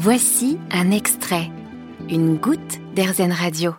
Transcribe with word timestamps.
Voici 0.00 0.58
un 0.70 0.92
extrait, 0.92 1.50
une 2.08 2.36
goutte 2.36 2.78
d'Airzen 2.94 3.32
Radio. 3.32 3.74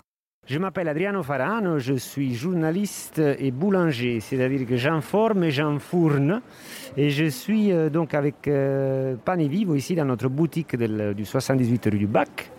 Je 0.47 0.59
m'appelle 0.59 0.89
Adriano 0.89 1.23
Farano, 1.23 1.79
je 1.79 1.93
suis 1.93 2.35
journaliste 2.35 3.19
et 3.19 3.51
boulanger, 3.51 4.19
c'est-à-dire 4.19 4.67
que 4.67 4.75
j'informe 4.75 5.45
et 5.45 5.51
j'enfourne. 5.51 6.41
Et 6.97 7.09
je 7.09 7.23
suis 7.23 7.71
euh, 7.71 7.89
donc 7.89 8.13
avec 8.13 8.49
euh, 8.49 9.15
Pan 9.23 9.37
et 9.39 9.47
Vivo 9.47 9.75
ici 9.75 9.95
dans 9.95 10.03
notre 10.03 10.27
boutique 10.27 10.75
del- 10.75 11.13
du 11.15 11.23
78 11.23 11.85
rue 11.89 11.99
du 11.99 12.07
Bac, 12.07 12.51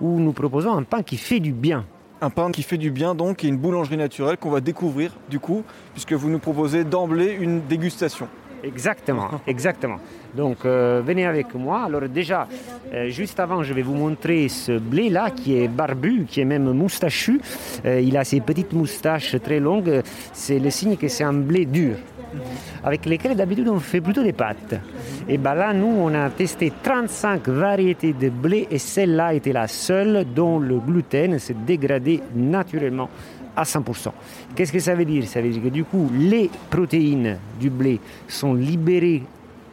où 0.00 0.18
nous 0.18 0.32
proposons 0.32 0.72
un 0.72 0.82
pain 0.82 1.04
qui 1.04 1.18
fait 1.18 1.38
du 1.38 1.52
bien. 1.52 1.84
Un 2.20 2.30
pain 2.30 2.50
qui 2.50 2.64
fait 2.64 2.78
du 2.78 2.90
bien 2.90 3.14
donc 3.14 3.44
et 3.44 3.48
une 3.48 3.58
boulangerie 3.58 3.96
naturelle 3.96 4.38
qu'on 4.38 4.50
va 4.50 4.60
découvrir 4.60 5.12
du 5.30 5.38
coup, 5.38 5.62
puisque 5.92 6.14
vous 6.14 6.30
nous 6.30 6.40
proposez 6.40 6.82
d'emblée 6.82 7.36
une 7.38 7.60
dégustation. 7.68 8.26
Exactement, 8.62 9.30
exactement. 9.46 9.98
Donc 10.34 10.64
euh, 10.64 11.00
venez 11.04 11.26
avec 11.26 11.54
moi. 11.54 11.84
Alors 11.84 12.08
déjà, 12.08 12.46
euh, 12.92 13.08
juste 13.08 13.38
avant, 13.40 13.62
je 13.62 13.72
vais 13.72 13.82
vous 13.82 13.94
montrer 13.94 14.48
ce 14.48 14.78
blé-là 14.78 15.30
qui 15.30 15.56
est 15.56 15.68
barbu, 15.68 16.26
qui 16.28 16.40
est 16.40 16.44
même 16.44 16.72
moustachu. 16.72 17.40
Euh, 17.84 18.00
il 18.00 18.16
a 18.16 18.24
ses 18.24 18.40
petites 18.40 18.72
moustaches 18.72 19.36
très 19.42 19.60
longues. 19.60 20.02
C'est 20.32 20.58
le 20.58 20.70
signe 20.70 20.96
que 20.96 21.08
c'est 21.08 21.24
un 21.24 21.32
blé 21.32 21.66
dur, 21.66 21.96
avec 22.84 23.06
lesquels 23.06 23.36
d'habitude 23.36 23.68
on 23.68 23.78
fait 23.78 24.00
plutôt 24.00 24.22
des 24.22 24.32
pâtes. 24.32 24.74
Et 25.28 25.38
bien 25.38 25.54
là, 25.54 25.72
nous, 25.72 25.86
on 25.86 26.12
a 26.14 26.28
testé 26.30 26.72
35 26.82 27.48
variétés 27.48 28.12
de 28.12 28.28
blé 28.28 28.66
et 28.70 28.78
celle-là 28.78 29.34
était 29.34 29.52
la 29.52 29.68
seule 29.68 30.26
dont 30.34 30.58
le 30.58 30.78
gluten 30.78 31.38
s'est 31.38 31.56
dégradé 31.66 32.22
naturellement 32.34 33.08
à 33.58 33.64
100%. 33.64 34.12
Qu'est-ce 34.54 34.72
que 34.72 34.78
ça 34.78 34.94
veut 34.94 35.04
dire? 35.04 35.26
Ça 35.26 35.40
veut 35.40 35.50
dire 35.50 35.62
que 35.62 35.68
du 35.68 35.84
coup, 35.84 36.08
les 36.16 36.50
protéines 36.70 37.38
du 37.58 37.70
blé 37.70 38.00
sont 38.28 38.54
libérées 38.54 39.22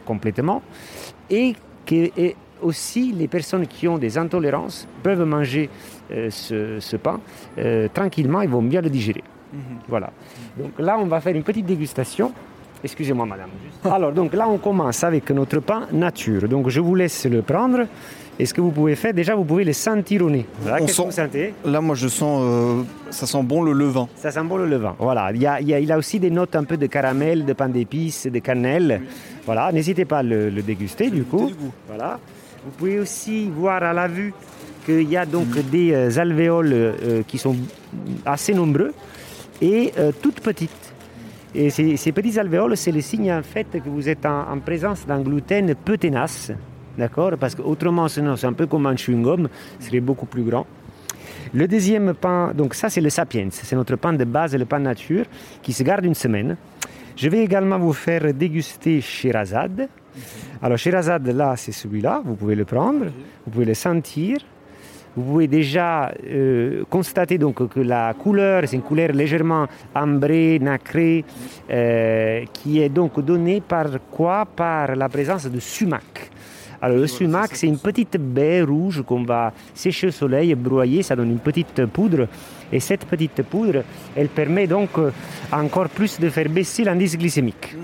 complètement 0.04 0.62
et 1.30 1.54
que 1.84 2.10
et 2.16 2.36
aussi 2.62 3.12
les 3.12 3.28
personnes 3.28 3.66
qui 3.66 3.86
ont 3.86 3.98
des 3.98 4.18
intolérances 4.18 4.88
peuvent 5.02 5.24
manger 5.24 5.68
euh, 6.10 6.30
ce, 6.30 6.80
ce 6.80 6.96
pain 6.96 7.20
euh, 7.58 7.88
tranquillement, 7.92 8.40
ils 8.40 8.48
vont 8.48 8.62
bien 8.62 8.80
le 8.80 8.90
digérer. 8.90 9.22
Voilà. 9.88 10.10
Donc 10.58 10.72
là, 10.78 10.98
on 10.98 11.06
va 11.06 11.20
faire 11.20 11.34
une 11.34 11.42
petite 11.42 11.64
dégustation. 11.66 12.32
Excusez-moi, 12.84 13.26
madame. 13.26 13.48
Alors, 13.84 14.12
donc 14.12 14.32
là, 14.34 14.48
on 14.48 14.58
commence 14.58 15.02
avec 15.02 15.30
notre 15.30 15.60
pain 15.60 15.86
nature. 15.92 16.48
Donc, 16.48 16.68
je 16.68 16.80
vous 16.80 16.94
laisse 16.94 17.26
le 17.26 17.42
prendre. 17.42 17.86
Et 18.38 18.44
ce 18.44 18.52
que 18.52 18.60
vous 18.60 18.70
pouvez 18.70 18.94
faire, 18.96 19.14
déjà, 19.14 19.34
vous 19.34 19.44
pouvez 19.44 19.64
le 19.64 19.72
sentir 19.72 20.22
au 20.22 20.28
nez. 20.30 20.44
Voilà, 20.60 20.76
On 20.76 20.80
qu'est-ce 20.86 20.92
que 20.92 20.96
sent- 21.02 21.06
vous 21.06 21.10
sentez? 21.12 21.54
Là, 21.64 21.80
moi, 21.80 21.94
je 21.94 22.06
sens, 22.06 22.42
euh, 22.44 22.82
ça 23.10 23.26
sent 23.26 23.42
bon 23.42 23.62
le 23.62 23.72
levain. 23.72 24.08
Ça 24.14 24.30
sent 24.30 24.42
bon 24.44 24.58
le 24.58 24.66
levain. 24.66 24.94
Voilà. 24.98 25.30
Il, 25.32 25.40
y 25.40 25.46
a, 25.46 25.58
il, 25.60 25.68
y 25.68 25.74
a, 25.74 25.80
il 25.80 25.90
a 25.90 25.96
aussi 25.96 26.20
des 26.20 26.30
notes 26.30 26.54
un 26.54 26.64
peu 26.64 26.76
de 26.76 26.86
caramel, 26.86 27.46
de 27.46 27.52
pain 27.54 27.68
d'épices, 27.70 28.26
de 28.26 28.38
cannelle. 28.40 29.00
Voilà. 29.46 29.72
N'hésitez 29.72 30.04
pas 30.04 30.18
à 30.18 30.22
le, 30.22 30.50
le 30.50 30.60
déguster 30.62 31.08
du 31.08 31.24
coup. 31.24 31.46
du. 31.46 31.54
Voilà. 31.88 32.18
Vous 32.64 32.70
pouvez 32.72 32.98
aussi 32.98 33.48
voir 33.48 33.82
à 33.82 33.94
la 33.94 34.06
vue 34.06 34.34
qu'il 34.84 35.08
y 35.10 35.16
a 35.16 35.24
donc 35.24 35.48
des 35.70 35.92
euh, 35.94 36.18
alvéoles 36.18 36.72
euh, 36.74 37.22
qui 37.26 37.38
sont 37.38 37.56
assez 38.26 38.52
nombreux 38.52 38.92
et 39.62 39.92
euh, 39.98 40.12
toutes 40.20 40.40
petites. 40.40 40.70
Et 41.58 41.70
ces, 41.70 41.96
ces 41.96 42.12
petits 42.12 42.38
alvéoles, 42.38 42.76
c'est 42.76 42.92
le 42.92 43.00
signe 43.00 43.32
en 43.32 43.42
fait 43.42 43.66
que 43.70 43.88
vous 43.88 44.10
êtes 44.10 44.26
en, 44.26 44.52
en 44.52 44.58
présence 44.58 45.06
d'un 45.06 45.22
gluten 45.22 45.74
peu 45.74 45.96
tenace. 45.96 46.52
D'accord? 46.98 47.32
Parce 47.40 47.54
qu'autrement, 47.54 48.08
sinon, 48.08 48.36
c'est 48.36 48.46
un 48.46 48.52
peu 48.52 48.66
comme 48.66 48.86
un 48.86 48.94
chewing-gum, 48.94 49.48
ce 49.80 49.86
serait 49.86 50.00
beaucoup 50.00 50.26
plus 50.26 50.42
grand. 50.42 50.66
Le 51.54 51.66
deuxième 51.66 52.12
pain, 52.12 52.52
donc 52.54 52.74
ça 52.74 52.90
c'est 52.90 53.00
le 53.00 53.08
Sapiens, 53.08 53.48
c'est 53.50 53.74
notre 53.74 53.96
pain 53.96 54.12
de 54.12 54.24
base, 54.24 54.54
le 54.54 54.66
pain 54.66 54.80
nature, 54.80 55.24
qui 55.62 55.72
se 55.72 55.82
garde 55.82 56.04
une 56.04 56.14
semaine. 56.14 56.56
Je 57.16 57.28
vais 57.30 57.42
également 57.42 57.78
vous 57.78 57.94
faire 57.94 58.34
déguster 58.34 59.00
Shirazade. 59.00 59.88
Alors 60.62 60.76
Shirazade, 60.76 61.26
là, 61.28 61.54
c'est 61.56 61.72
celui-là, 61.72 62.20
vous 62.22 62.34
pouvez 62.34 62.54
le 62.54 62.66
prendre, 62.66 63.06
vous 63.44 63.50
pouvez 63.50 63.64
le 63.64 63.74
sentir. 63.74 64.38
Vous 65.16 65.22
pouvez 65.22 65.46
déjà 65.46 66.12
euh, 66.26 66.84
constater 66.90 67.38
donc 67.38 67.66
que 67.68 67.80
la 67.80 68.12
couleur, 68.12 68.64
c'est 68.66 68.76
une 68.76 68.82
couleur 68.82 69.12
légèrement 69.12 69.66
ambrée, 69.94 70.58
nacrée, 70.60 71.24
euh, 71.70 72.44
qui 72.52 72.82
est 72.82 72.90
donc 72.90 73.18
donnée 73.24 73.62
par 73.66 73.86
quoi? 74.10 74.44
Par 74.44 74.94
la 74.94 75.08
présence 75.08 75.46
de 75.46 75.58
sumac. 75.58 76.30
Alors 76.82 76.98
le 76.98 77.06
sumac, 77.06 77.50
c'est 77.54 77.66
une 77.66 77.78
petite 77.78 78.18
baie 78.18 78.60
rouge 78.60 79.02
qu'on 79.06 79.24
va 79.24 79.54
sécher 79.72 80.08
au 80.08 80.10
soleil, 80.10 80.54
broyer, 80.54 81.02
ça 81.02 81.16
donne 81.16 81.30
une 81.30 81.38
petite 81.38 81.86
poudre. 81.86 82.28
Et 82.72 82.80
cette 82.80 83.04
petite 83.04 83.42
poudre, 83.42 83.82
elle 84.14 84.28
permet 84.28 84.66
donc 84.66 84.90
euh, 84.98 85.10
encore 85.52 85.88
plus 85.88 86.18
de 86.18 86.28
faire 86.28 86.48
baisser 86.48 86.84
l'indice 86.84 87.16
glycémique. 87.16 87.76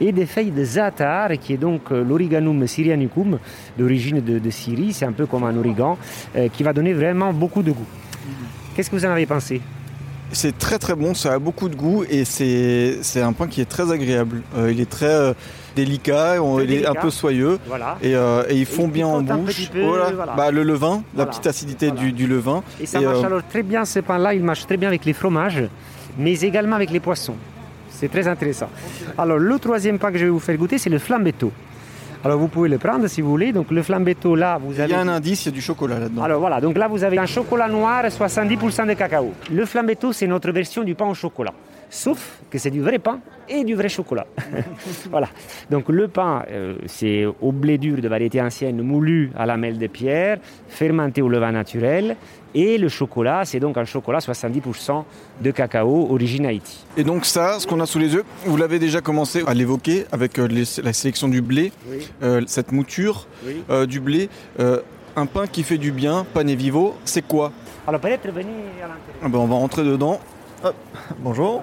Et 0.00 0.12
des 0.12 0.26
feuilles 0.26 0.52
de 0.52 0.64
za'atar, 0.64 1.30
qui 1.38 1.54
est 1.54 1.58
donc 1.58 1.90
euh, 1.90 2.04
l'origanum 2.04 2.66
syrianicum, 2.66 3.38
d'origine 3.76 4.20
de, 4.20 4.38
de 4.38 4.50
Syrie, 4.50 4.92
c'est 4.92 5.04
un 5.04 5.12
peu 5.12 5.26
comme 5.26 5.44
un 5.44 5.56
origan, 5.56 5.98
euh, 6.36 6.48
qui 6.48 6.62
va 6.62 6.72
donner 6.72 6.92
vraiment 6.92 7.32
beaucoup 7.32 7.62
de 7.62 7.72
goût. 7.72 7.86
Qu'est-ce 8.74 8.88
que 8.88 8.96
vous 8.96 9.04
en 9.04 9.10
avez 9.10 9.26
pensé? 9.26 9.60
C'est 10.32 10.56
très 10.56 10.78
très 10.78 10.94
bon, 10.94 11.14
ça 11.14 11.32
a 11.32 11.38
beaucoup 11.38 11.68
de 11.68 11.74
goût 11.74 12.04
et 12.08 12.24
c'est 12.24 13.20
un 13.20 13.32
pain 13.32 13.48
qui 13.48 13.60
est 13.60 13.68
très 13.68 13.90
agréable. 13.90 14.42
Euh, 14.56 14.70
il 14.70 14.80
est 14.80 14.88
très 14.88 15.06
euh, 15.06 15.32
délicat, 15.74 16.36
il 16.62 16.72
est 16.72 16.86
un 16.86 16.94
peu 16.94 17.10
soyeux. 17.10 17.58
Voilà. 17.66 17.98
Et, 18.02 18.14
euh, 18.14 18.44
et 18.48 18.56
ils 18.56 18.66
font 18.66 18.88
bien 18.88 19.06
en 19.06 19.22
bouche. 19.22 19.56
petit 19.56 19.66
peu, 19.66 19.82
voilà. 19.82 20.10
voilà. 20.10 20.34
Bah, 20.34 20.50
le 20.50 20.62
levain, 20.62 21.02
la 21.16 21.26
petite 21.26 21.46
acidité 21.46 21.90
du, 21.90 22.12
du 22.12 22.26
levain. 22.26 22.62
Et 22.80 22.86
ça 22.86 23.00
Et, 23.00 23.04
marche 23.04 23.24
alors 23.24 23.42
très 23.48 23.62
bien, 23.62 23.84
ce 23.84 24.00
pain-là, 24.00 24.34
il 24.34 24.42
marche 24.42 24.66
très 24.66 24.76
bien 24.76 24.88
avec 24.88 25.04
les 25.04 25.12
fromages, 25.12 25.64
mais 26.16 26.40
également 26.40 26.76
avec 26.76 26.90
les 26.90 27.00
poissons. 27.00 27.36
C'est 27.90 28.08
très 28.08 28.28
intéressant. 28.28 28.70
Alors, 29.18 29.38
le 29.38 29.58
troisième 29.58 29.98
pain 29.98 30.10
que 30.10 30.18
je 30.18 30.24
vais 30.24 30.30
vous 30.30 30.40
faire 30.40 30.56
goûter, 30.56 30.78
c'est 30.78 30.88
le 30.90 30.98
flambetto. 30.98 31.52
Alors, 32.22 32.38
vous 32.38 32.48
pouvez 32.48 32.68
le 32.68 32.76
prendre 32.78 33.06
si 33.06 33.22
vous 33.22 33.30
voulez. 33.30 33.52
Donc, 33.52 33.70
le 33.70 33.82
flambetto, 33.82 34.34
là, 34.34 34.58
vous 34.62 34.74
Il 34.74 34.80
avez... 34.80 34.92
y 34.92 34.94
a 34.94 35.00
un 35.00 35.08
indice, 35.08 35.46
il 35.46 35.48
y 35.48 35.52
a 35.52 35.54
du 35.54 35.62
chocolat 35.62 35.98
là-dedans. 35.98 36.22
Alors 36.22 36.40
voilà, 36.40 36.60
donc 36.60 36.76
là 36.76 36.86
vous 36.86 37.02
avez 37.02 37.18
un 37.18 37.24
chocolat 37.26 37.68
noir, 37.68 38.04
70% 38.04 38.86
de 38.88 38.92
cacao. 38.94 39.32
Le 39.50 39.64
flambetto, 39.64 40.12
c'est 40.12 40.26
notre 40.26 40.52
version 40.52 40.82
du 40.84 40.94
pain 40.94 41.06
au 41.06 41.14
chocolat. 41.14 41.52
Sauf 41.92 42.38
que 42.50 42.56
c'est 42.58 42.70
du 42.70 42.80
vrai 42.80 43.00
pain 43.00 43.18
et 43.48 43.64
du 43.64 43.74
vrai 43.74 43.88
chocolat. 43.88 44.26
voilà. 45.10 45.28
Donc 45.70 45.88
le 45.88 46.06
pain, 46.06 46.44
euh, 46.48 46.76
c'est 46.86 47.24
au 47.26 47.50
blé 47.50 47.78
dur 47.78 48.00
de 48.00 48.06
variété 48.08 48.40
ancienne, 48.40 48.80
moulu 48.80 49.32
à 49.36 49.44
la 49.44 49.56
mêle 49.56 49.76
de 49.76 49.88
pierre, 49.88 50.38
fermenté 50.68 51.20
au 51.20 51.28
levain 51.28 51.50
naturel. 51.50 52.16
Et 52.54 52.78
le 52.78 52.88
chocolat, 52.88 53.44
c'est 53.44 53.58
donc 53.60 53.76
un 53.76 53.84
chocolat 53.84 54.18
70% 54.20 55.04
de 55.40 55.50
cacao, 55.50 56.06
origine 56.10 56.46
Haïti. 56.46 56.84
Et 56.96 57.02
donc 57.02 57.24
ça, 57.24 57.58
ce 57.58 57.66
qu'on 57.66 57.80
a 57.80 57.86
sous 57.86 57.98
les 57.98 58.14
yeux, 58.14 58.24
vous 58.46 58.56
l'avez 58.56 58.78
déjà 58.78 59.00
commencé 59.00 59.42
à 59.46 59.54
l'évoquer 59.54 60.06
avec 60.12 60.38
euh, 60.38 60.46
les- 60.46 60.80
la 60.84 60.92
sélection 60.92 61.26
du 61.28 61.42
blé, 61.42 61.72
Oui. 61.88 62.08
euh, 62.22 62.42
cette 62.46 62.70
mouture 62.70 63.26
Oui. 63.44 63.86
du 63.88 63.98
blé. 64.00 64.28
Un 65.16 65.26
pain 65.26 65.48
qui 65.48 65.64
fait 65.64 65.76
du 65.78 65.90
bien, 65.90 66.24
pané 66.32 66.54
vivo, 66.54 66.94
c'est 67.04 67.26
quoi? 67.26 67.50
Alors 67.86 68.00
peut-être 68.00 68.28
venez 68.30 68.46
à 68.78 68.86
l'intérieur. 68.86 69.16
Ah 69.24 69.28
ben, 69.28 69.38
On 69.38 69.46
va 69.46 69.56
rentrer 69.56 69.82
dedans. 69.82 70.20
Hop, 70.62 70.74
bonjour. 71.18 71.62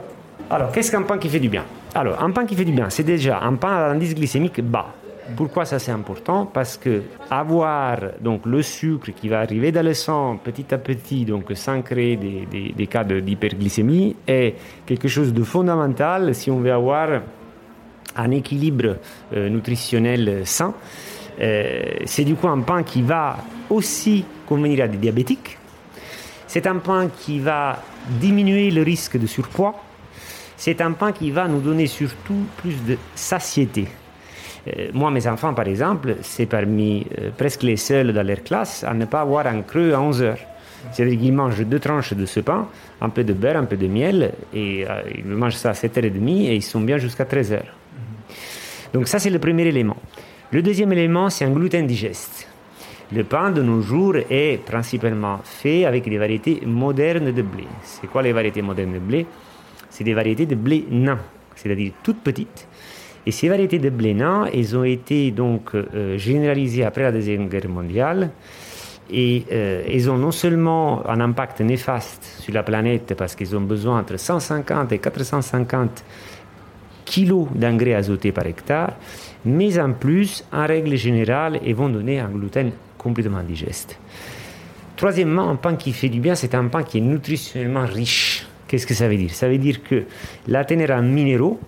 Alors, 0.50 0.72
qu'est-ce 0.72 0.92
qu'un 0.92 1.04
pain 1.04 1.18
qui 1.18 1.30
fait 1.30 1.40
du 1.40 1.50
bien? 1.50 1.66
Alors, 1.94 2.22
un 2.24 2.32
pain 2.32 2.46
qui 2.46 2.56
fait 2.56 2.66
du 2.66 2.72
bien, 2.72 2.90
c'est 2.90 3.04
déjà 3.04 3.40
un 3.42 3.56
pain 3.56 3.76
à 3.76 3.88
l'indice 3.90 4.16
glycémique 4.16 4.62
bas. 4.62 4.94
Pourquoi 5.36 5.66
ça 5.66 5.78
c'est 5.78 5.92
important? 5.92 6.46
Parce 6.46 6.78
que 6.78 7.02
avoir 7.30 7.98
donc 8.22 8.46
le 8.46 8.62
sucre 8.62 9.12
qui 9.14 9.28
va 9.28 9.42
arriver 9.42 9.74
dans 9.74 9.84
le 9.86 9.94
sang 9.94 10.38
petit 10.42 10.74
à 10.74 10.78
petit, 10.78 11.26
donc 11.26 11.52
sans 11.54 11.82
créer 11.82 12.16
des, 12.16 12.74
des- 12.74 12.88
cas 12.88 13.04
d'hyperglycémie, 13.04 14.16
est 14.26 14.56
quelque 14.86 15.10
chose 15.10 15.34
de 15.34 15.44
fondamental 15.44 16.34
si 16.34 16.50
on 16.50 16.60
veut 16.60 16.72
avoir 16.72 17.10
un 18.16 18.32
équilibre 18.32 18.96
euh, 19.36 19.50
nutritionnel 19.50 20.44
sain. 20.46 20.74
Euh, 21.42 21.82
c'est 22.06 22.24
du 22.24 22.36
coup 22.36 22.48
un 22.48 22.62
pain 22.62 22.84
qui 22.84 23.02
va 23.02 23.36
aussi 23.70 24.24
convenir 24.48 24.86
à 24.86 24.88
des 24.88 24.98
diabétiques. 24.98 25.58
C'est 26.48 26.66
un 26.68 26.78
pain 26.78 27.10
qui 27.10 27.40
va 27.40 27.84
diminuer 28.08 28.72
le 28.72 28.82
risque 28.82 29.18
de 29.18 29.28
surpoids. 29.28 29.76
C'est 30.58 30.82
un 30.82 30.92
pain 30.94 31.12
qui 31.12 31.30
va 31.30 31.48
nous 31.48 31.62
donner 31.62 31.86
surtout 31.86 32.46
plus 32.58 32.84
de 32.84 32.98
satiété. 33.14 33.88
Euh, 34.68 34.90
moi, 34.92 35.12
mes 35.12 35.28
enfants, 35.28 35.54
par 35.54 35.68
exemple, 35.68 36.16
c'est 36.22 36.48
parmi 36.48 37.06
euh, 37.20 37.30
presque 37.38 37.62
les 37.62 37.78
seuls 37.78 38.12
dans 38.12 38.26
leur 38.26 38.44
classe 38.44 38.84
à 38.84 38.94
ne 38.96 39.06
pas 39.06 39.22
avoir 39.22 39.46
un 39.46 39.62
creux 39.62 39.94
à 39.94 40.02
11 40.02 40.22
heures. 40.24 40.40
C'est-à-dire 40.92 41.20
qu'ils 41.20 41.34
mangent 41.34 41.64
deux 41.64 41.80
tranches 41.80 42.14
de 42.14 42.26
ce 42.26 42.40
pain, 42.40 42.68
un 43.02 43.10
peu 43.10 43.24
de 43.24 43.34
beurre, 43.34 43.58
un 43.58 43.66
peu 43.66 43.78
de 43.78 43.88
miel, 43.88 44.34
et 44.54 44.86
euh, 44.90 45.02
ils 45.16 45.26
mangent 45.26 45.56
ça 45.56 45.70
à 45.70 45.74
7h30 45.74 46.48
et 46.48 46.56
ils 46.56 46.64
sont 46.64 46.82
bien 46.82 46.98
jusqu'à 46.98 47.26
13h. 47.26 47.62
Donc 48.94 49.08
ça, 49.08 49.20
c'est 49.20 49.30
le 49.30 49.40
premier 49.40 49.68
élément. 49.68 49.98
Le 50.52 50.64
deuxième 50.64 50.92
élément, 50.92 51.30
c'est 51.30 51.46
un 51.46 51.52
gluten 51.52 51.86
digeste. 51.86 52.48
Le 53.12 53.24
pain 53.24 53.52
de 53.52 53.62
nos 53.62 53.82
jours 53.82 54.16
est 54.30 54.60
principalement 54.66 55.40
fait 55.44 55.86
avec 55.86 56.10
des 56.10 56.18
variétés 56.18 56.62
modernes 56.66 57.32
de 57.32 57.42
blé. 57.42 57.66
C'est 57.84 58.08
quoi 58.08 58.22
les 58.22 58.34
variétés 58.34 58.62
modernes 58.62 58.94
de 58.94 59.00
blé? 59.00 59.26
C'est 59.98 60.04
des 60.04 60.14
variétés 60.14 60.46
de 60.46 60.54
blé 60.54 60.86
nain, 60.92 61.18
c'est-à-dire 61.56 61.92
toutes 62.04 62.20
petites. 62.20 62.68
Et 63.26 63.32
ces 63.32 63.50
variétés 63.50 63.80
de 63.80 63.90
blé 63.90 64.14
nain, 64.14 64.46
elles 64.54 64.78
ont 64.78 64.84
été 64.84 65.32
donc 65.32 65.74
euh, 65.74 66.20
généralisées 66.20 66.84
après 66.84 67.02
la 67.02 67.12
Deuxième 67.12 67.50
Guerre 67.50 67.68
mondiale. 67.68 68.30
Et 69.10 69.44
euh, 69.52 69.82
elles 69.92 70.08
ont 70.08 70.18
non 70.20 70.30
seulement 70.30 71.02
un 71.10 71.20
impact 71.20 71.62
néfaste 71.62 72.24
sur 72.42 72.54
la 72.54 72.62
planète 72.62 73.16
parce 73.18 73.34
qu'ils 73.34 73.56
ont 73.56 73.62
besoin 73.62 74.02
entre 74.02 74.18
150 74.18 74.92
et 74.92 75.00
450 75.00 76.06
kilos 77.04 77.48
d'engrais 77.56 77.96
azotés 77.96 78.32
par 78.32 78.46
hectare, 78.46 78.94
mais 79.46 79.80
en 79.80 79.94
plus, 79.94 80.46
en 80.54 80.68
règle 80.68 80.96
générale, 80.96 81.60
ils 81.66 81.74
vont 81.74 81.90
donner 81.90 82.20
un 82.20 82.30
gluten 82.30 82.72
complètement 83.00 83.42
digeste. 83.42 83.98
Troisièmement, 84.96 85.50
un 85.50 85.56
pain 85.56 85.76
qui 85.76 85.92
fait 85.92 86.10
du 86.10 86.20
bien, 86.20 86.36
c'est 86.36 86.54
un 86.54 86.68
pain 86.68 86.84
qui 86.84 87.00
est 87.00 87.02
nutritionnellement 87.02 87.88
riche. 87.88 88.47
Qu'est-ce 88.68 88.86
que 88.86 88.94
ça 88.94 89.08
veut 89.08 89.18
dire? 89.18 89.32
Ça 89.34 89.48
veut 89.48 89.58
dire 89.58 89.82
que 89.84 90.04
la 90.48 90.66
teneur 90.66 90.92
en 90.92 91.02
minéraux, 91.02 91.60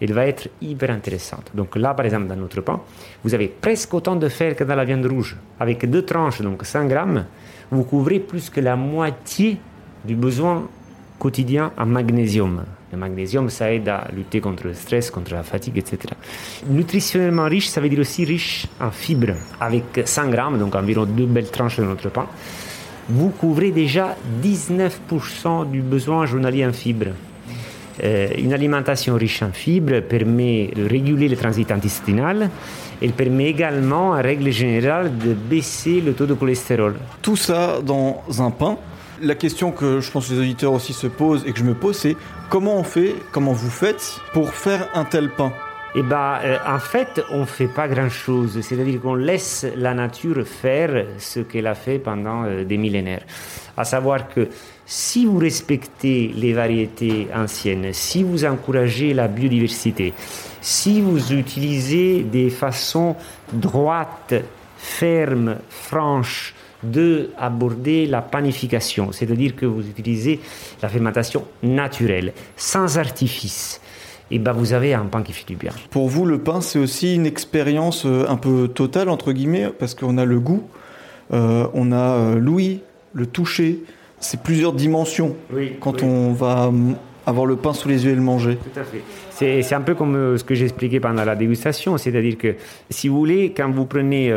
elle 0.00 0.12
va 0.12 0.26
être 0.26 0.48
hyper 0.60 0.90
intéressante. 0.90 1.50
Donc 1.54 1.76
là, 1.76 1.94
par 1.94 2.06
exemple, 2.06 2.26
dans 2.26 2.36
notre 2.36 2.60
pain, 2.60 2.80
vous 3.24 3.34
avez 3.34 3.48
presque 3.48 3.92
autant 3.94 4.16
de 4.16 4.28
fer 4.28 4.54
que 4.54 4.64
dans 4.64 4.76
la 4.76 4.84
viande 4.84 5.06
rouge. 5.06 5.36
Avec 5.58 5.88
deux 5.88 6.02
tranches, 6.02 6.40
donc 6.40 6.64
100 6.64 6.86
grammes, 6.86 7.26
vous 7.70 7.84
couvrez 7.84 8.20
plus 8.20 8.50
que 8.50 8.60
la 8.60 8.76
moitié 8.76 9.58
du 10.04 10.14
besoin 10.14 10.68
quotidien 11.18 11.72
en 11.76 11.86
magnésium. 11.86 12.64
Le 12.92 12.96
magnésium, 12.96 13.50
ça 13.50 13.72
aide 13.72 13.88
à 13.88 14.06
lutter 14.14 14.40
contre 14.40 14.66
le 14.66 14.74
stress, 14.74 15.10
contre 15.10 15.34
la 15.34 15.42
fatigue, 15.42 15.76
etc. 15.76 16.14
Nutritionnellement 16.68 17.44
riche, 17.44 17.68
ça 17.68 17.80
veut 17.80 17.88
dire 17.88 17.98
aussi 17.98 18.24
riche 18.24 18.66
en 18.80 18.90
fibres. 18.90 19.34
Avec 19.60 20.02
100 20.04 20.30
grammes, 20.30 20.58
donc 20.58 20.74
environ 20.74 21.04
deux 21.04 21.26
belles 21.26 21.50
tranches 21.50 21.78
de 21.78 21.84
notre 21.84 22.08
pain, 22.08 22.26
vous 23.08 23.30
couvrez 23.30 23.70
déjà 23.70 24.16
19% 24.42 25.70
du 25.70 25.80
besoin 25.80 26.26
journalier 26.26 26.66
en 26.66 26.72
fibres. 26.72 27.12
Euh, 28.04 28.28
une 28.38 28.52
alimentation 28.52 29.16
riche 29.16 29.42
en 29.42 29.50
fibres 29.50 30.00
permet 30.00 30.70
de 30.76 30.88
réguler 30.88 31.28
le 31.28 31.36
transit 31.36 31.70
intestinal. 31.70 32.50
Elle 33.02 33.12
permet 33.12 33.46
également, 33.46 34.10
en 34.10 34.22
règle 34.22 34.50
générale, 34.50 35.16
de 35.18 35.34
baisser 35.34 36.00
le 36.00 36.12
taux 36.12 36.26
de 36.26 36.34
cholestérol. 36.34 36.94
Tout 37.22 37.36
ça 37.36 37.80
dans 37.84 38.22
un 38.38 38.50
pain. 38.50 38.76
La 39.20 39.34
question 39.34 39.72
que 39.72 40.00
je 40.00 40.10
pense 40.12 40.28
que 40.28 40.34
les 40.34 40.40
auditeurs 40.40 40.72
aussi 40.72 40.92
se 40.92 41.08
posent 41.08 41.44
et 41.46 41.52
que 41.52 41.58
je 41.58 41.64
me 41.64 41.74
pose, 41.74 41.96
c'est 41.96 42.16
comment 42.48 42.78
on 42.78 42.84
fait, 42.84 43.14
comment 43.32 43.52
vous 43.52 43.70
faites 43.70 44.20
pour 44.32 44.50
faire 44.50 44.88
un 44.94 45.04
tel 45.04 45.30
pain? 45.30 45.52
Eh 45.94 46.02
ben, 46.02 46.38
euh, 46.44 46.58
en 46.66 46.78
fait, 46.78 47.22
on 47.30 47.40
ne 47.40 47.44
fait 47.46 47.66
pas 47.68 47.88
grand-chose. 47.88 48.60
C'est-à-dire 48.60 49.00
qu'on 49.00 49.14
laisse 49.14 49.66
la 49.76 49.94
nature 49.94 50.46
faire 50.46 51.06
ce 51.18 51.40
qu'elle 51.40 51.66
a 51.66 51.74
fait 51.74 51.98
pendant 51.98 52.44
euh, 52.44 52.64
des 52.64 52.76
millénaires. 52.76 53.22
À 53.76 53.84
savoir 53.84 54.28
que 54.28 54.48
si 54.84 55.24
vous 55.24 55.38
respectez 55.38 56.28
les 56.34 56.52
variétés 56.52 57.28
anciennes, 57.34 57.92
si 57.92 58.22
vous 58.22 58.44
encouragez 58.44 59.14
la 59.14 59.28
biodiversité, 59.28 60.12
si 60.60 61.00
vous 61.00 61.32
utilisez 61.32 62.22
des 62.22 62.50
façons 62.50 63.16
droites, 63.52 64.34
fermes, 64.76 65.56
franches, 65.68 66.54
de 66.82 67.30
aborder 67.36 68.06
la 68.06 68.22
panification, 68.22 69.10
c'est-à-dire 69.10 69.56
que 69.56 69.66
vous 69.66 69.86
utilisez 69.88 70.40
la 70.80 70.88
fermentation 70.88 71.44
naturelle, 71.62 72.32
sans 72.56 72.98
artifice, 72.98 73.80
et 74.30 74.38
ben 74.38 74.52
vous 74.52 74.72
avez 74.72 74.94
un 74.94 75.04
pain 75.04 75.22
qui 75.22 75.32
fait 75.32 75.46
du 75.46 75.56
bien. 75.56 75.72
Pour 75.90 76.08
vous, 76.08 76.26
le 76.26 76.38
pain, 76.38 76.60
c'est 76.60 76.78
aussi 76.78 77.14
une 77.14 77.26
expérience 77.26 78.04
euh, 78.04 78.26
un 78.28 78.36
peu 78.36 78.68
totale, 78.68 79.08
entre 79.08 79.32
guillemets, 79.32 79.70
parce 79.78 79.94
qu'on 79.94 80.18
a 80.18 80.24
le 80.24 80.38
goût, 80.38 80.62
euh, 81.32 81.66
on 81.74 81.92
a 81.92 81.96
euh, 81.96 82.38
l'ouïe, 82.38 82.80
le 83.14 83.26
toucher, 83.26 83.80
c'est 84.20 84.42
plusieurs 84.42 84.72
dimensions 84.72 85.36
quand 85.80 86.02
on 86.02 86.32
va 86.32 86.72
avoir 87.24 87.46
le 87.46 87.56
pain 87.56 87.72
sous 87.72 87.88
les 87.88 88.04
yeux 88.04 88.12
et 88.12 88.16
le 88.16 88.20
manger. 88.20 88.56
Tout 88.56 88.80
à 88.80 88.84
fait. 88.84 89.02
C'est 89.30 89.74
un 89.74 89.80
peu 89.80 89.94
comme 89.94 90.36
ce 90.36 90.42
que 90.42 90.54
j'expliquais 90.54 90.98
pendant 90.98 91.24
la 91.24 91.36
dégustation, 91.36 91.96
c'est-à-dire 91.96 92.36
que 92.36 92.56
si 92.90 93.08
vous 93.08 93.16
voulez, 93.16 93.52
quand 93.56 93.70
vous 93.70 93.84
prenez, 93.84 94.34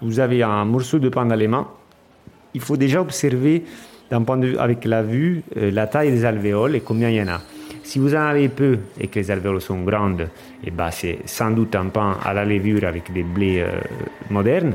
vous 0.00 0.20
avez 0.20 0.44
un 0.44 0.64
morceau 0.64 1.00
de 1.00 1.08
pain 1.08 1.26
dans 1.26 1.34
les 1.34 1.48
mains, 1.48 1.66
il 2.54 2.60
faut 2.60 2.76
déjà 2.76 3.00
observer 3.00 3.64
d'un 4.10 4.22
point 4.22 4.36
de 4.36 4.46
vue 4.46 4.58
avec 4.58 4.84
la 4.84 5.02
vue 5.02 5.42
la 5.56 5.88
taille 5.88 6.12
des 6.12 6.24
alvéoles 6.24 6.76
et 6.76 6.80
combien 6.80 7.08
il 7.08 7.16
y 7.16 7.22
en 7.22 7.28
a. 7.28 7.40
Si 7.84 7.98
vous 7.98 8.14
en 8.14 8.22
avez 8.22 8.48
peu 8.48 8.78
et 8.98 9.08
que 9.08 9.20
les 9.20 9.30
alvéoles 9.30 9.60
sont 9.60 9.82
grandes, 9.82 10.28
et 10.64 10.70
ben 10.70 10.90
c'est 10.90 11.18
sans 11.26 11.50
doute 11.50 11.76
un 11.76 11.86
pain 11.86 12.18
à 12.24 12.32
la 12.32 12.44
levure 12.44 12.84
avec 12.84 13.12
des 13.12 13.22
blés 13.22 13.60
euh, 13.60 13.78
modernes. 14.30 14.74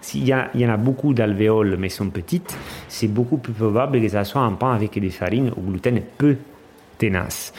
S'il 0.00 0.24
y, 0.28 0.32
en 0.32 0.68
a 0.68 0.76
beaucoup 0.76 1.12
d'alvéoles 1.12 1.76
mais 1.76 1.88
sont 1.88 2.08
petites, 2.10 2.56
c'est 2.86 3.08
beaucoup 3.08 3.38
plus 3.38 3.52
probable 3.52 4.00
que 4.00 4.08
ce 4.08 4.22
soit 4.22 4.42
un 4.42 4.52
pain 4.52 4.72
avec 4.72 4.96
des 4.96 5.10
farines 5.10 5.50
au 5.56 5.60
gluten 5.60 6.00
peu 6.16 6.36
tenace. 6.96 7.52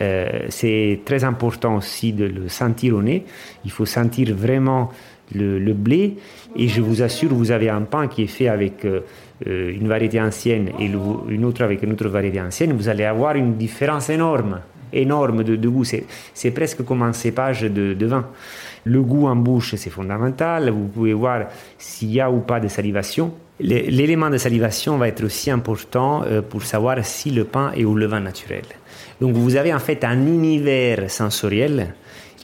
Euh, 0.00 0.46
c'est 0.48 1.02
très 1.04 1.22
important 1.22 1.76
aussi 1.76 2.12
de 2.12 2.24
le 2.24 2.48
sentir 2.48 2.96
au 2.96 3.02
nez. 3.02 3.24
Il 3.64 3.70
faut 3.70 3.86
sentir 3.86 4.34
vraiment 4.34 4.90
le, 5.32 5.72
blé. 5.72 6.16
Et 6.56 6.66
je 6.66 6.80
vous 6.80 7.02
assure, 7.02 7.32
vous 7.32 7.52
avez 7.52 7.68
un 7.68 7.82
pain 7.82 8.08
qui 8.08 8.24
est 8.24 8.28
fait 8.28 8.48
avec 8.48 8.84
euh, 8.84 9.00
une 9.44 9.88
variété 9.88 10.20
ancienne 10.20 10.70
et 10.78 10.86
une 10.86 11.44
autre 11.44 11.62
avec 11.62 11.82
une 11.82 11.92
autre 11.92 12.08
variété 12.08 12.40
ancienne. 12.40 12.72
Vous 12.72 12.88
allez 12.88 13.04
avoir 13.04 13.34
une 13.36 13.56
différence 13.56 14.08
énorme, 14.08 14.60
énorme 14.94 15.42
de, 15.44 15.68
goût. 15.68 15.84
C'est 15.84 16.50
presque 16.52 16.84
comme 16.84 17.02
un 17.02 17.12
cépage 17.12 17.62
de, 17.62 18.06
vin. 18.06 18.26
Le 18.84 19.02
goût 19.02 19.26
en 19.26 19.36
bouche, 19.36 19.74
c'est 19.76 19.90
fondamental. 19.90 20.70
Vous 20.70 20.86
pouvez 20.86 21.12
voir 21.12 21.46
s'il 21.78 22.12
y 22.12 22.20
a 22.20 22.30
ou 22.30 22.40
pas 22.40 22.60
de 22.60 22.68
salivation. 22.68 23.32
L'élément 23.60 24.30
de 24.30 24.36
salivation 24.36 24.96
va 24.98 25.08
être 25.08 25.22
aussi 25.24 25.50
important 25.50 26.24
euh, 26.24 26.42
pour 26.42 26.64
savoir 26.64 27.04
si 27.04 27.30
le 27.30 27.44
pain 27.44 27.70
est 27.76 27.84
au 27.84 27.94
levain 27.94 28.18
naturel. 28.18 28.64
Donc 29.20 29.34
vous 29.34 29.54
avez 29.54 29.72
en 29.72 29.78
fait 29.78 30.02
un 30.04 30.26
univers 30.26 31.08
sensoriel 31.08 31.94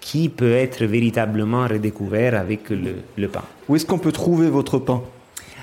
qui 0.00 0.28
peut 0.28 0.52
être 0.52 0.84
véritablement 0.84 1.66
redécouvert 1.66 2.38
avec 2.38 2.70
le, 2.70 3.28
pain. 3.28 3.42
Où 3.68 3.76
est-ce 3.76 3.84
qu'on 3.84 3.98
peut 3.98 4.12
trouver 4.12 4.48
votre 4.48 4.78
pain? 4.78 5.02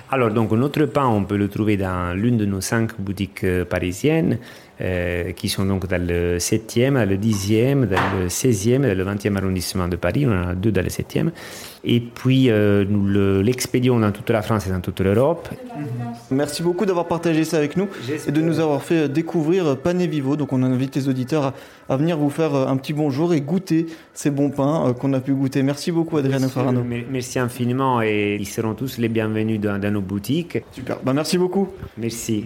Alors, 0.10 0.32
donc, 0.32 0.52
notre 0.52 0.86
pain, 0.86 1.06
on 1.06 1.26
peut 1.26 1.36
le 1.36 1.50
trouver 1.50 1.76
dans 1.76 2.16
l'une 2.16 2.38
de 2.38 2.46
nos 2.46 2.62
cinq 2.62 3.00
boutiques 3.00 3.44
euh, 3.44 3.66
parisiennes, 3.66 4.40
euh, 4.80 5.32
qui 5.32 5.50
sont 5.50 5.66
donc 5.66 5.88
dans 5.88 6.02
le 6.02 6.38
7e, 6.38 7.04
le 7.04 7.18
10e, 7.18 7.86
dans 7.88 8.20
le 8.20 8.28
16e, 8.28 8.82
dans 8.82 8.96
le 8.96 9.04
20e 9.04 9.36
arrondissement 9.36 9.88
de 9.88 9.96
Paris. 9.96 10.26
On 10.28 10.32
en 10.32 10.50
a 10.50 10.56
deux 10.56 10.72
dans 10.72 10.84
le 10.84 10.90
7e. 10.90 11.32
Et 11.84 12.00
puis, 12.00 12.52
euh, 12.52 12.86
nous 12.88 13.42
l'expédions 13.42 14.00
dans 14.00 14.12
toute 14.12 14.30
la 14.30 14.42
France 14.42 14.68
et 14.68 14.70
dans 14.70 14.80
toute 14.80 15.00
l'Europe. 15.00 15.50
Merci 16.30 16.62
beaucoup 16.62 16.86
d'avoir 16.86 17.08
partagé 17.08 17.44
ça 17.44 17.58
avec 17.58 17.76
nous 17.76 17.88
et 18.28 18.32
de 18.32 18.42
nous 18.42 18.60
avoir 18.60 18.84
fait 18.84 19.10
découvrir 19.10 19.78
Pané 19.78 20.06
Vivo. 20.06 20.36
Donc, 20.36 20.54
on 20.54 20.62
invite 20.62 20.96
les 20.96 21.10
auditeurs 21.10 21.54
à, 21.90 21.98
venir 21.98 22.18
vous 22.18 22.30
faire 22.30 22.54
un 22.54 22.78
petit 22.78 22.94
bonjour 22.94 23.34
et 23.34 23.42
goûter 23.42 23.88
ces 24.14 24.30
bons 24.30 24.52
pains 24.52 24.94
qu'on 25.00 25.14
a 25.14 25.22
pu 25.22 25.34
goûter. 25.34 25.64
Merci 25.64 25.92
beaucoup, 25.92 26.18
Adriano 26.18 26.50
Farano. 26.50 26.84
Merci 26.84 27.40
infiniment 27.40 28.02
et 28.02 28.38
ils 28.40 28.48
seront 28.48 28.76
tous 28.76 29.00
les 29.00 29.10
bienvenus 29.10 29.60
dans, 29.60 29.80
dans 29.80 29.92
nos 29.92 30.02
boutiques. 30.02 30.60
Super. 30.72 30.98
Ben, 31.04 31.14
merci 31.14 31.38
beaucoup. 31.38 31.70
Merci. 31.98 32.46